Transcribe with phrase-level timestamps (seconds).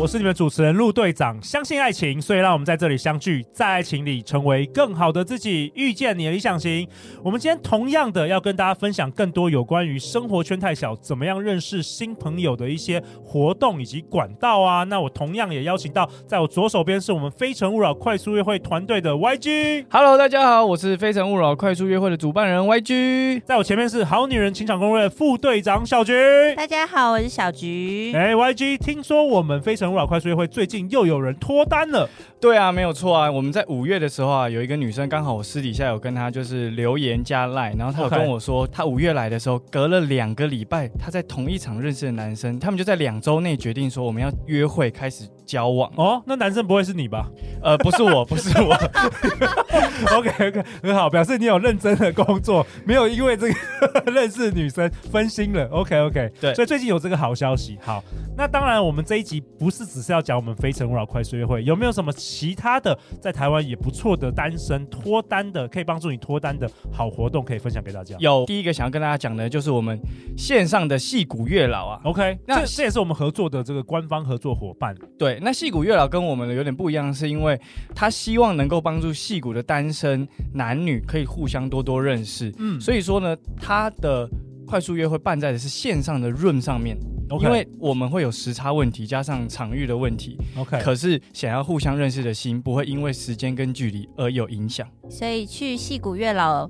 [0.00, 6.88] 我是你们主持人陆队长，相信爱情，所以让我们在这里相聚，在爱情里成为更好的自己，遇见你的理想型。
[7.22, 14.84] 我们今天同样的要跟大家分享更多有关于生活圈太小，怎么样认识新朋友的一些活动以及管道啊。
[14.84, 19.84] 那我同样也邀请到，在我左手边是我们非诚勿扰快速约会团队的 YG。
[19.90, 23.42] Hello，大家好，我是非诚勿扰快速约会的主办人 YG。
[23.44, 26.14] 在我前面是好女人情场攻略副队长小菊。
[26.56, 28.14] 大家好，我是小菊。
[28.14, 29.89] 哎，YG，听说我们非诚。
[29.92, 32.08] 勿扰快速约会最近又有人脱单了。
[32.40, 33.30] 对啊，没有错啊。
[33.30, 45.90] 我们在五月的时候啊，有一个女生刚好我私底下有跟她就是留言加赖，然后她有跟我说，她五月来的时候隔了两个礼拜，她在同一场认识的男生，他们就在两周内决定说我们要约会开始交往。
[45.96, 47.28] 哦，那男生不会是你吧？
[47.60, 48.72] 呃，不是我， 不是我。
[50.16, 53.54] OK OK，很好，表示你有认真的工作，没有因为这个
[54.12, 55.66] 认识女生分心了。
[55.66, 57.76] OK OK，对，所以最近有这个好消息。
[57.82, 58.02] 好，
[58.36, 68.16] 那当然我们这一集不是只是要讲我们非诚勿扰快速约会，有没有什么其他的在台湾也不错的单身脱单的，可以帮助你脱单的好活动可以分享给大家？
[68.18, 70.00] 有，第一个想要跟大家讲的就是我们
[70.36, 72.00] 线上的戏骨月老啊。
[72.04, 74.94] OK，那这，这也是我们合作的这个官方合作伙伴。
[75.18, 77.60] 对，那戏谷月老跟我们的有点不一样，是因为
[77.94, 82.52] 他希望能够帮助戏谷的单身男女可以互相多多认识。
[82.58, 84.28] 嗯，所以说呢，他的
[84.66, 86.96] 快速约会办在的是线上的 Room 上面。
[87.28, 87.44] Okay.
[87.44, 90.36] 因为我们会有时差问题，加上场域的问题。
[90.56, 94.84] OK，可是想要互相认识的心，不会因为时间跟距离而有影响。
[95.08, 96.68] 所以去戏谷月老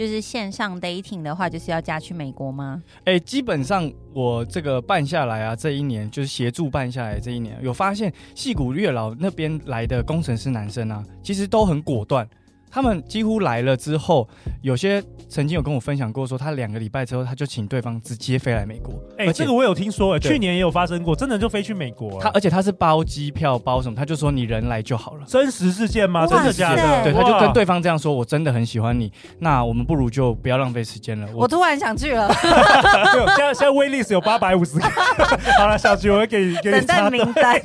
[0.00, 2.82] 就是线上 dating 的话，就是要嫁去美国吗？
[3.04, 12.26] 哎，基本上我这个办下来啊，这一年就是协助办下来这一年，有发现戏骨月老那边来的工程师男生啊，其实都很果断。
[12.70, 14.28] 他们几乎来了之后，
[14.62, 18.94] 有些曾经有跟我分享过，说他两个礼拜之后，他就请对方直接飞来美国。
[19.18, 22.20] 哎、欸，这个我有听说，哎，去年也有发生过，真的就飞去美国。
[22.20, 25.24] 他而且他是包机票包什么，他就说你人来就好了。
[25.26, 26.26] 真实事件吗？
[26.26, 27.02] 真的假的？
[27.02, 31.26] 对，他就跟对方这样说，我真的很喜欢你，那我们不如就不要浪费时间了。
[31.34, 32.32] 我，我突然想去了。
[33.36, 34.88] 现在现在威力是有八百五十个。
[35.58, 37.60] 好了，小菊，我会给你给 你等待名单。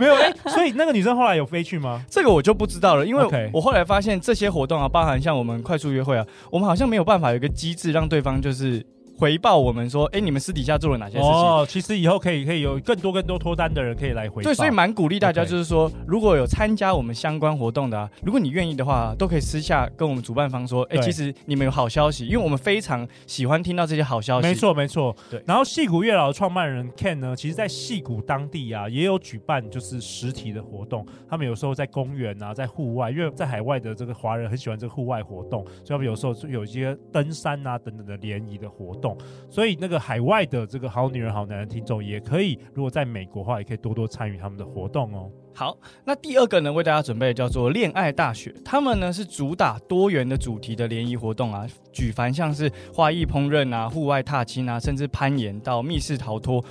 [0.00, 2.02] 没有哎、欸，所以那个女生后来有飞去吗？
[2.08, 4.18] 这个我就不知道了，因为我后来发现。
[4.20, 8.84] 这些活动啊，包含像我们快速约会啊，我们好像没有办法有一个机制让对方就是。
[9.18, 11.28] 回报我们说，哎，你们私底下做了哪些事情？
[11.28, 14.42] 哦，其实以后可以可以有更多更多脱单的人可以来回报。
[14.42, 24.46] 对，所以蛮鼓励大家，就是说，如果有参加我们相关活动的啊，如果你愿意的话，都可以私下跟我们主办方说，哎，其实你们有好消息，因为我们非常喜欢听到这些好消息。
[24.46, 25.14] 没错，没错。
[25.28, 25.42] 对。
[25.44, 31.04] 然后戏谷月老的创办人 Ken 呢，其实在戏谷当地啊，也有举办就是实体的活动。
[31.28, 39.07] 他们有时候在公园啊，在户外，因为在海外的这个华人很喜欢这个户外活动，所以他们有时候有一些登山啊等等的联谊的活动。
[39.50, 39.88] 所以那。
[39.88, 45.30] 个海外的这个好女人、好男人听众也可以，如果在美国的话，也可以多多参与他们的活动哦。
[45.54, 45.74] 好，
[46.04, 56.62] 那第二个呢，为大家准备的叫做恋爱大学，他们呢是主打多元的主题的联谊活动啊，举凡像是花艺烹饪啊、户外踏青啊，甚至攀岩到密室逃脱。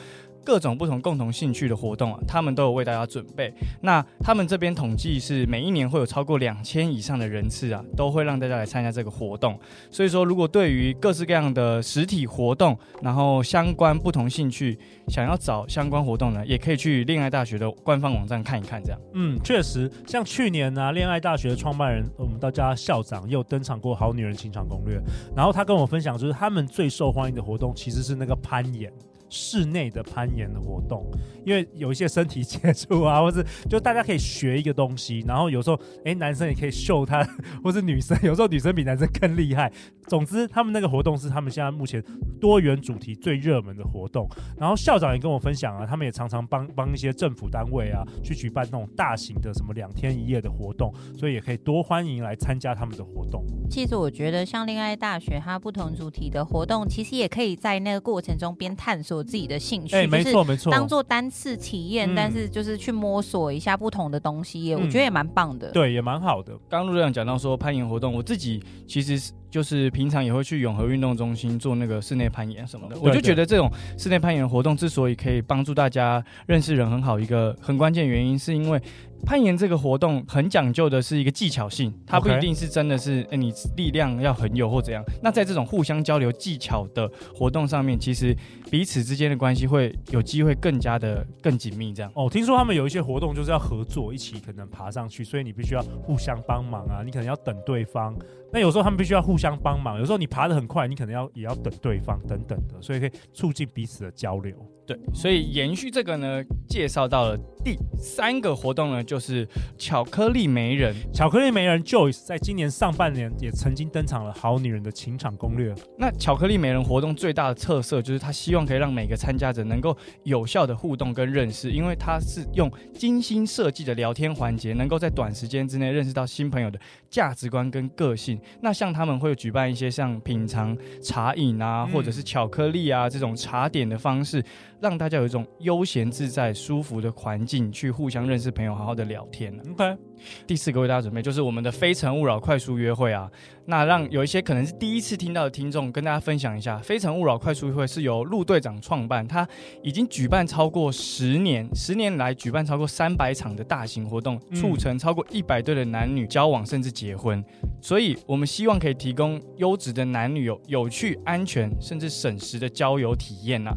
[0.47, 3.53] 各种不同共同兴趣的活动啊，他们都有为大家准备。
[3.81, 9.59] 那他们这边统计是每一年会有超过两千以上的人次啊，都会让大家来参加这个活动。
[9.91, 18.81] 所以说，如果对于各式各样的实体活动，然后相关不同兴趣，想要找相关活动呢，也可以去恋爱大学的官方网站看一看。
[18.81, 24.97] 这样，嗯，确实，像去年呢、恋爱大学的创办人，我们大家校长又登场过《好女人情场攻略》，
[25.35, 28.90] 然后他跟我分享，就是他们最受欢迎的活动其实是那个攀岩。
[29.30, 31.06] 室内的攀岩的活动，
[31.46, 37.24] 因为有一些身体接触啊， 或是就大家可以学一个东西，然后有时候哎，男生也可以秀他，
[37.64, 39.72] 或是女生有时候女生比男生更厉害。
[40.08, 42.02] 总之，他们那个活动是他们现在目前
[42.40, 44.28] 多元主题最热门的活动。
[44.58, 53.46] 然后校长也跟我分享啊，他们也常常帮帮一些政府单位啊去举办那种大型的什么两天一夜的活动，所以也可以多欢迎来参加他们的活动。
[53.69, 59.17] 其实我觉得像恋爱大学，它不同主题的活动，其实也可以在那个过程中边探索。
[59.28, 65.69] 自己的兴趣，没错没错，当做单次体验，嗯，但是就是去摸索一下不同的东西，嗯，我觉得也蛮棒的。
[65.72, 66.53] 对，也蛮好的。
[66.69, 72.97] 刚刚陆队长讲到说攀岩活动，我自己其实就是平常也会去永和运动中心做那个室内攀岩什么的。
[72.99, 78.82] 我就觉得这种室内攀岩活动之所以可以帮助大家认识人很好，一个很关键原因是因为。
[79.26, 85.03] 攀岩这个活动很讲究的是一个技巧性，它不一定是真的是哎，你力量要很有或怎样。
[85.23, 88.38] 那在这种互相交流技巧的活动上面，其实
[88.70, 91.91] 彼此之间的关系会有机会更加的更紧密。
[91.91, 98.16] 这样哦，听说他们有一些活动就是要合作，一起可能爬上去，所以你必须要互相帮忙啊，你可能要等对方。
[98.52, 104.55] 那有时候他们必须要互相帮忙，有时候你爬得很快，你可能要也要等对方等等的，所以可以促进彼此的交流。
[104.85, 109.46] 对，所以延续这个呢，介绍到了第三个活动呢，就是
[109.78, 110.96] 巧克力媒人。
[111.11, 115.73] 巧克力媒人 Joyce 在今年上半年也曾经登场了《好女人的情场攻略》。
[115.97, 126.79] 那巧克力媒人活动最大的特色就是，他希望可以让每个参加者能够有效的互动跟认识，因为他是用精心设计的聊天环节，能够在短时间之内认识到新朋友的
[127.09, 128.36] 价值观跟个性。
[128.61, 134.43] 那像他们会举办一些像品尝茶饮啊，或者是巧克力啊这种茶点的方式。
[134.79, 139.51] 让大家有一种悠闲自在、舒服的环境，去互相认识朋友，好好的聊天。
[139.72, 139.97] OK，
[140.46, 143.29] 第四个为大家准备就是我们的非诚勿扰快速约会啊。
[143.69, 149.46] 那让有一些可能是第一次听到的听众跟大家分享一下，非诚勿扰快速约会是由陆队长创办，他
[149.84, 157.43] 已经举办超过十年，十年来举办超过三百场的大型活动，促成超过一百对的男女交往甚至结婚。
[157.81, 163.75] 所以我们希望可以提供优质的男女友有趣、安全甚至省时的交友体验呐。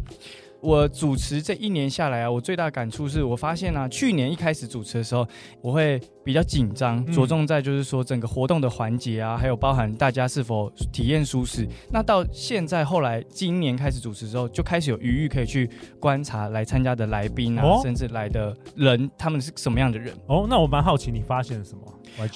[0.61, 5.27] 我主持这一年下来啊，我最大感触是我发现啊，去年一开始主持的时候，
[5.63, 11.67] 我会比较紧张，着重在就是说整个活动的环节啊，还有包含大家是否体验舒适。
[11.91, 15.69] 那到现在后来今年开始主持之后，就开始有余裕可以去
[15.99, 20.15] 观察来参加的来宾啊，哦、甚至来的人他们是什么样的人。
[20.27, 21.81] 哦，那我蛮好奇你发现了什么？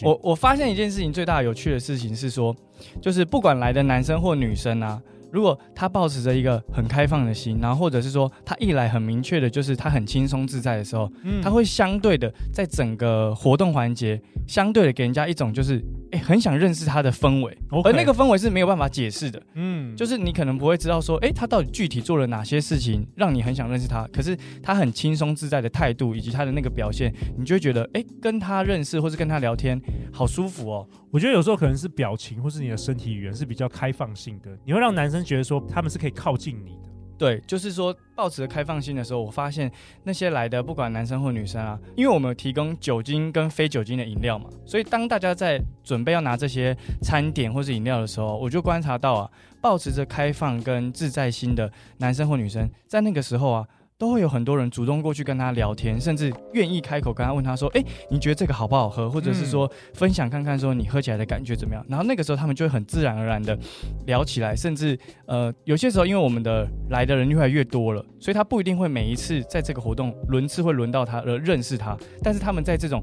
[0.02, 2.54] 我我发现一件事情，最大有趣的事情是说，
[3.02, 5.02] 就是不管来的男生或女生啊。
[5.34, 15.82] 如果他保持着一个很开放的心，然后或者是说他一来很明确的，就是他很轻松自在的时候，嗯，他会相对的在整个活动环节，相对的给人家一种就是，
[16.14, 17.88] 哎，很想认识他的氛围，Okay.
[17.88, 29.80] 而那个氛围是没有办法解释的，嗯，就是你可能不会知道说，哎，他到底具体做了哪些事情，让你很想认识他，可是他很轻松自在的态度以及他的那个表现，你就会觉得，哎，跟他认识或是跟他聊天，
[30.12, 30.88] 好舒服哦。
[31.10, 36.93] 我觉得有时候可能是表情或是你的身体语言是比较开放性的，你会让男生觉得说他们是可以靠近你的。
[37.24, 39.72] 对，就是说抱持着开放心的时候，我发现
[40.02, 49.30] 那些来的不管男生或女生啊，因为我们有提供酒精跟非酒精的饮料嘛，所以当大家在准备要拿这些餐点或是饮料的时候，我就观察到啊，
[49.62, 53.66] 抱持着开放跟自在心的男生或女生，在那个时候啊。
[54.04, 61.82] 都会有很多人主动过去跟他聊天，甚至愿意开口跟他问他说：“哎，你觉得这个好不好喝？”或者是说分享看看说你喝起来的感觉怎么样？
[61.88, 63.58] 然后那个时候他们就会很自然而然的
[64.04, 73.02] 聊起来，甚至呃有些时候因为我们的来的人越来越多了，所以他不一定会每一次在这个活动轮次会轮到他而认识他，但是他们在这种。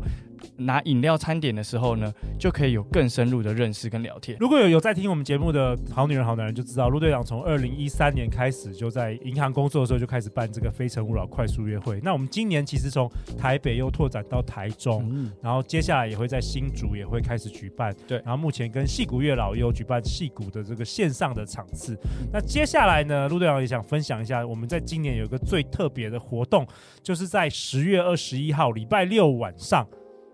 [0.65, 4.37] 拿饮料餐点的时候呢，就可以有更深入的认识跟聊天。
[4.39, 11.99] 如果有有在听我们节目的好女人好男人，就知道陆队长从二零一三年开始就在银行工作的时候就开始办这个非诚勿扰快速约会。
[12.03, 17.95] 那我们今年其实从台北又拓展到台中，嗯、然后接下来也会在新竹也会开始举办。
[18.07, 21.97] 对，然后目前跟戏谷月老也有举办戏谷的这个线上的场次。
[22.31, 26.65] 那接下来呢，陆队长也想分享一下，我们在今年有一个最特别的活动，
[27.01, 29.87] 就是在十月二十一号礼拜六晚上。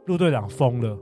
[0.07, 0.97] 陆队长疯了，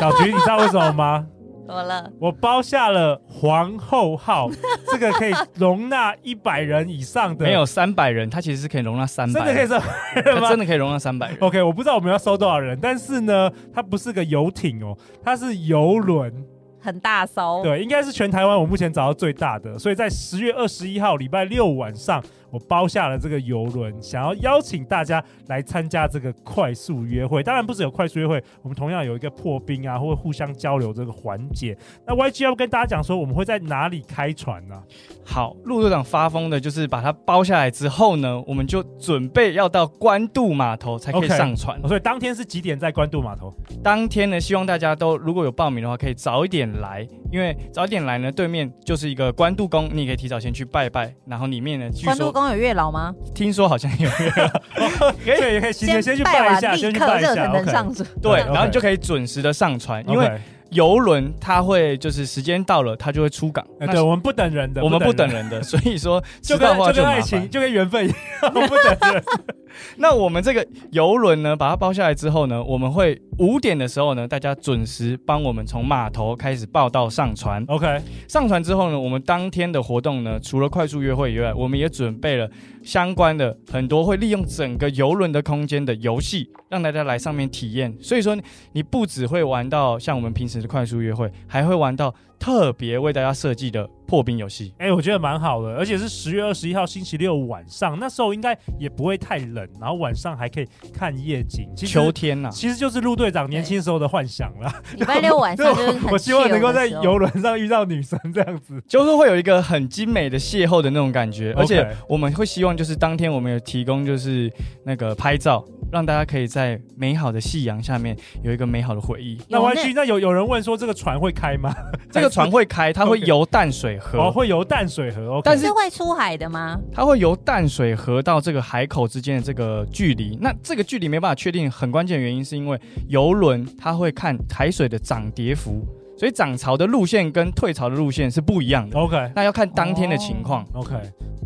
[0.00, 1.26] 小菊，你知道为什么吗？
[1.66, 2.08] 怎么了？
[2.20, 4.48] 我包下了皇后号，
[4.86, 10.48] 这个可以容纳一百人以上的，没有三百人，它其实是可以容纳三百，真的可以三百人吗？
[10.48, 11.36] 真的可以容纳三百人。
[11.40, 16.32] OK，我不知道我们要收多少人，但是呢，它不是个游艇哦，它是游轮，
[16.80, 22.22] 很大艘，对，应该是全台湾我目前找到最大的，所以在十月二十一号礼拜六晚上。
[22.56, 27.42] 我包下了这个游轮，想要邀请大家来参加这个快速约会。
[27.42, 31.76] 当然不只有快速约会，我们同样有一个破冰啊，或者互相交流这个环节。
[32.06, 34.82] 那 YG 要跟大家讲说，我们会在哪里开船呢、啊？
[35.22, 41.78] 好，陆队长发疯的就是把它包下来之后呢，我们就准备要到关渡码头才可以上船。
[41.82, 41.88] Okay.
[41.88, 43.52] 所以当天是几点在关渡码头？
[43.84, 52.32] 当天呢，希望大家都如果有报名的话，可以早一点来，因为早一点来呢，对面就是一个关渡宫，你也可以提早先去拜拜，然后里面呢，据说。
[52.50, 53.14] 有月老吗？
[53.34, 58.08] 听说好像有月老， 可以也可以先先去拜一下，先去拜一下，能上船。
[58.20, 60.30] 对，然后你就可以准时的上船，因为
[60.70, 63.64] 游轮它会就是时间到了，它就会出港。
[63.78, 69.22] 对，我们不等人的，我们不等人的， 所以说就跟就跟爱情就跟缘分一样，不等人。
[69.96, 77.62] 那我们这个游轮呢，把它包下来之后呢，我们会五点的时候呢，大家准时帮我们从码头开始报到上船。
[77.68, 82.50] OK，上船之后呢，我们当天的活动呢，除了快速约会以外，我们也准备了
[82.82, 87.94] 相关的很多会利用整个游轮的空间的游戏，让大家来上面体验。
[88.00, 88.34] 所以说，
[88.72, 92.14] 你不只会玩到像我们平时的快速约会，还会玩到。
[92.38, 101.68] 特别为大家设计的破冰游戏，哎，我觉得蛮好的，而且是十月二十一号星期六晚上，那时候应该也不会太冷，然后晚上还可以看夜景。
[101.74, 104.72] 秋天呐、啊，其实就是陆队长年轻时候的幻想了。
[104.96, 114.52] 礼拜六晚上 就是我希望能够在游轮上遇到女生这样子，就是会有一个很精美的邂逅的那种感觉，而且我们会希望就是当天我们有提供就是
[114.84, 115.64] 那个拍照。
[115.92, 119.38] 让大家可以在美好的夕阳下面有一个美好的回忆。
[119.48, 121.74] 那 YG，那有有人问说这个船会开吗？
[122.10, 124.18] 这个船会开，它 会游淡水河。
[124.18, 125.34] 哦，会游淡水河。
[125.34, 126.78] OK，但是会出海的吗？
[126.92, 130.36] 它会游淡水河到这个海口之间的这个距离。
[130.40, 135.86] 那这个距离没办法确定，很关键的原因是因为游轮它会看海水的涨跌幅，
[136.18, 138.98] 所以涨潮的路线跟退潮的路线是不一样的。
[138.98, 140.66] OK，那要看当天的情况。
[140.72, 140.96] Oh, OK。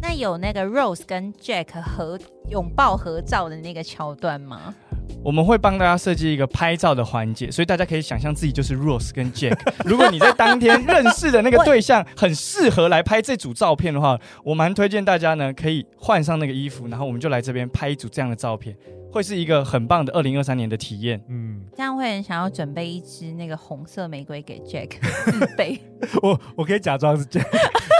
[0.00, 4.74] 那有那个 Rose 跟 Jack 合拥抱合照的那个桥段吗？
[5.22, 9.58] 我们会帮大家设计一个拍照的环节，所以大家可以想象自己就是 Rose 跟 Jack。
[9.84, 18.74] 如果你在当天认识的那个对象很适合来拍这组照片的话，我蛮推荐大家呢可以换上那个衣服，然后我们就来这边拍一组这样的照片。
[19.12, 21.20] 会是一个很棒的二零二三年的体验。
[21.28, 24.90] 嗯，这样会很想要准备一支那个红色玫瑰给 Jack
[25.32, 25.80] 自备。
[26.22, 27.44] 我我可以假装是 Jack。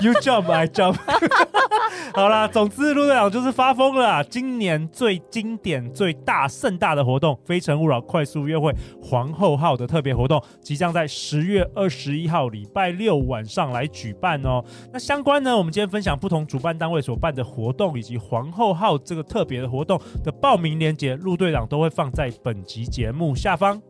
[0.03, 0.97] You jump, I jump。
[2.15, 4.25] 好啦，总之陆队长就是发疯了。
[4.25, 14.65] 今年最经典、最大、盛大的活动——非诚勿扰快速约会皇后号的特别活动，即将在十月二十一号礼拜六晚上来举办哦。
[14.93, 23.81] 那相关呢，我们今天分享不同主办单位所办的活动，以及皇后号这个特别的活动的报名链接，陆队长都会放在本集节目下方。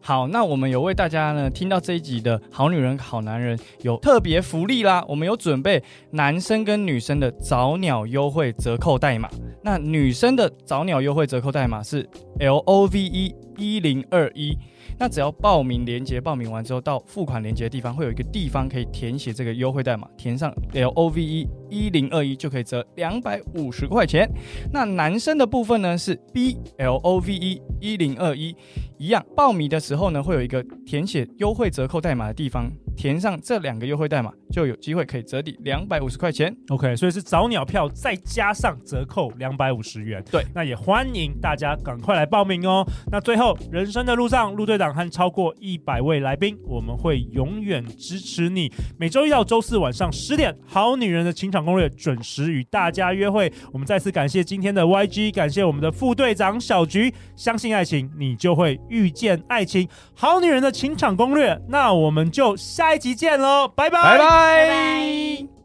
[0.00, 5.82] 好，那我们有为大家呢听到这一集的好女人好男人有特别福利啦，我们有准备
[6.12, 9.28] 男生跟女生的早鸟优惠折扣代码。
[9.62, 12.08] 那女生的早鸟优惠折扣代码是
[12.40, 14.56] L O V E 一零二一。
[14.98, 24.28] 那只要报名连接报名完之后，到付款连接的地方会有一个地方可以填写这个优惠代码，填上 L O V E 一零二一就可以折两百五十块钱。
[24.72, 28.56] 那男生的部分呢是 B L O V E 一零二一，
[28.96, 36.56] 一样报名的时候呢会有一个填写优惠折扣代码的地方，填上这两个优惠代码就有机会可以折抵两百五十块钱。
[36.70, 40.24] OK，所以是早鸟票再加上折扣两百五十元。
[40.28, 42.84] 对，那也欢迎大家赶快来报名哦。
[43.12, 44.88] 那最后人生的路上，陆队长。
[44.88, 48.72] 和超过一百位来宾，我们会永远支持你。
[48.98, 53.52] 每周一到周四晚上十点，《好女人的情场攻略》准时与大家约会。
[53.70, 57.12] 我们再次感谢今天的 YG，感谢我们的副队长小菊。
[57.36, 59.86] 相信爱情，你就会遇见爱情。
[60.14, 65.57] 《好女人的情场攻略》，那我们就下一集见喽，拜拜，拜拜。